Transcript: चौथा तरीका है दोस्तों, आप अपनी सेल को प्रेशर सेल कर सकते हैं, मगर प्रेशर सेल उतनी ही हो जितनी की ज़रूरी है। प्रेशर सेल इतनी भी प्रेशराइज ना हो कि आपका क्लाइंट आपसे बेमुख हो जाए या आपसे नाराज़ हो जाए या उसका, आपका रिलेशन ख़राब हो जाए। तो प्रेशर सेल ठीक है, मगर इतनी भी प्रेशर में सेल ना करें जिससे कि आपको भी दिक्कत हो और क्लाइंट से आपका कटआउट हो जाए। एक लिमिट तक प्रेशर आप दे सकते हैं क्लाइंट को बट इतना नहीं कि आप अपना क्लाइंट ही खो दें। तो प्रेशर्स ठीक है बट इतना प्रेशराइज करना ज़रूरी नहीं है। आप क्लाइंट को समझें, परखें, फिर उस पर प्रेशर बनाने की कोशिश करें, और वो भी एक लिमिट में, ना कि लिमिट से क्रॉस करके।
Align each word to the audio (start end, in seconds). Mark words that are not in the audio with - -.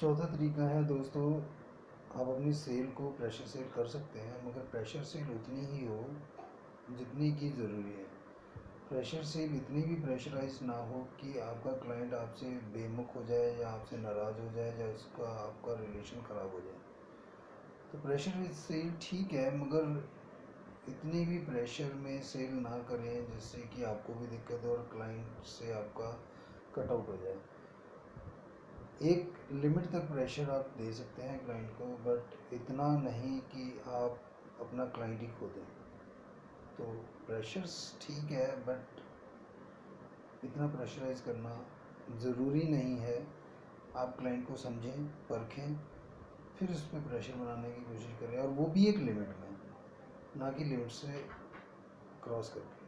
चौथा 0.00 0.24
तरीका 0.24 0.62
है 0.62 0.84
दोस्तों, 0.84 1.42
आप 2.20 2.28
अपनी 2.28 2.52
सेल 2.52 2.86
को 2.86 3.10
प्रेशर 3.10 3.44
सेल 3.44 3.64
कर 3.76 3.86
सकते 3.86 4.18
हैं, 4.18 4.46
मगर 4.46 4.60
प्रेशर 4.60 5.02
सेल 5.02 5.22
उतनी 5.22 5.64
ही 5.66 5.86
हो 5.86 6.04
जितनी 6.98 7.32
की 7.32 7.50
ज़रूरी 7.50 7.92
है। 7.92 8.06
प्रेशर 8.88 9.22
सेल 9.22 9.54
इतनी 9.56 9.82
भी 9.82 9.94
प्रेशराइज 9.94 10.58
ना 10.62 10.76
हो 10.76 11.00
कि 11.20 11.38
आपका 11.38 11.72
क्लाइंट 11.72 12.14
आपसे 12.14 12.46
बेमुख 12.46 13.14
हो 13.16 13.24
जाए 13.24 13.60
या 13.60 13.68
आपसे 13.68 13.96
नाराज़ 13.96 14.40
हो 14.40 14.48
जाए 14.52 14.80
या 14.80 14.88
उसका, 14.94 15.28
आपका 15.44 15.74
रिलेशन 15.80 16.22
ख़राब 16.22 16.50
हो 16.52 16.60
जाए। 16.60 16.80
तो 17.92 17.98
प्रेशर 17.98 18.52
सेल 18.54 18.92
ठीक 19.02 19.32
है, 19.32 19.56
मगर 19.56 20.08
इतनी 20.88 21.24
भी 21.26 21.38
प्रेशर 21.38 21.94
में 21.94 22.22
सेल 22.22 22.52
ना 22.52 22.78
करें 22.78 23.32
जिससे 23.34 23.58
कि 23.58 23.82
आपको 23.84 24.14
भी 24.14 24.26
दिक्कत 24.26 24.64
हो 24.64 24.70
और 24.70 24.88
क्लाइंट 24.92 25.44
से 25.44 25.72
आपका 25.72 26.12
कटआउट 26.74 27.08
हो 27.08 27.16
जाए। 27.16 27.36
एक 29.02 29.32
लिमिट 29.52 29.84
तक 29.84 30.08
प्रेशर 30.10 30.50
आप 30.50 30.74
दे 30.78 30.92
सकते 30.92 31.22
हैं 31.22 31.44
क्लाइंट 31.44 31.70
को 31.70 31.84
बट 31.84 32.52
इतना 32.52 32.86
नहीं 32.98 33.38
कि 33.40 33.80
आप 33.86 34.18
अपना 34.60 34.84
क्लाइंट 34.84 35.20
ही 35.20 35.26
खो 35.26 35.46
दें। 35.46 35.64
तो 36.76 36.84
प्रेशर्स 37.26 37.76
ठीक 38.00 38.30
है 38.30 38.48
बट 38.66 39.00
इतना 40.44 40.66
प्रेशराइज 40.66 41.20
करना 41.20 41.54
ज़रूरी 42.18 42.62
नहीं 42.62 42.96
है। 42.96 43.26
आप 43.96 44.16
क्लाइंट 44.18 44.46
को 44.48 44.56
समझें, 44.56 45.06
परखें, 45.06 45.76
फिर 46.58 46.70
उस 46.70 46.82
पर 46.86 47.00
प्रेशर 47.00 47.34
बनाने 47.34 47.70
की 47.70 47.80
कोशिश 47.80 48.12
करें, 48.20 48.38
और 48.38 48.48
वो 48.48 48.66
भी 48.66 48.86
एक 48.86 48.96
लिमिट 48.96 49.28
में, 49.28 49.56
ना 50.36 50.50
कि 50.50 50.64
लिमिट 50.64 50.90
से 50.90 51.24
क्रॉस 52.24 52.52
करके। 52.54 52.79